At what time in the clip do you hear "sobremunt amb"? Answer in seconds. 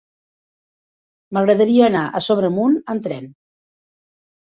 2.31-3.09